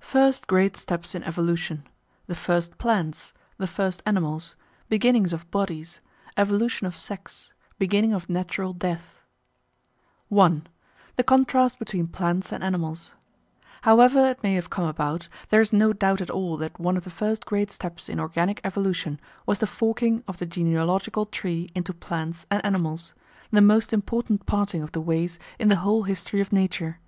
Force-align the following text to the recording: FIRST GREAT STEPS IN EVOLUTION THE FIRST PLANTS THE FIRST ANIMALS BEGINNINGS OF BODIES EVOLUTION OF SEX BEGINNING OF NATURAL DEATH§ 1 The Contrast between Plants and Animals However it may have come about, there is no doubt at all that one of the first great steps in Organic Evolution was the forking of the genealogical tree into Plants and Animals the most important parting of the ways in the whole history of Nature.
FIRST 0.00 0.46
GREAT 0.46 0.78
STEPS 0.78 1.14
IN 1.14 1.22
EVOLUTION 1.24 1.84
THE 2.26 2.34
FIRST 2.34 2.78
PLANTS 2.78 3.34
THE 3.58 3.66
FIRST 3.66 4.02
ANIMALS 4.06 4.56
BEGINNINGS 4.88 5.34
OF 5.34 5.50
BODIES 5.50 6.00
EVOLUTION 6.38 6.86
OF 6.86 6.96
SEX 6.96 7.52
BEGINNING 7.78 8.14
OF 8.14 8.30
NATURAL 8.30 8.72
DEATH§ 8.72 9.20
1 10.30 10.66
The 11.16 11.22
Contrast 11.22 11.78
between 11.78 12.06
Plants 12.06 12.50
and 12.50 12.64
Animals 12.64 13.14
However 13.82 14.28
it 14.30 14.42
may 14.42 14.54
have 14.54 14.70
come 14.70 14.86
about, 14.86 15.28
there 15.50 15.60
is 15.60 15.70
no 15.74 15.92
doubt 15.92 16.22
at 16.22 16.30
all 16.30 16.56
that 16.56 16.80
one 16.80 16.96
of 16.96 17.04
the 17.04 17.10
first 17.10 17.44
great 17.44 17.70
steps 17.70 18.08
in 18.08 18.18
Organic 18.18 18.62
Evolution 18.64 19.20
was 19.44 19.58
the 19.58 19.66
forking 19.66 20.24
of 20.26 20.38
the 20.38 20.46
genealogical 20.46 21.26
tree 21.26 21.68
into 21.74 21.92
Plants 21.92 22.46
and 22.50 22.64
Animals 22.64 23.12
the 23.50 23.60
most 23.60 23.92
important 23.92 24.46
parting 24.46 24.80
of 24.80 24.92
the 24.92 25.02
ways 25.02 25.38
in 25.58 25.68
the 25.68 25.76
whole 25.84 26.04
history 26.04 26.40
of 26.40 26.54
Nature. 26.54 27.00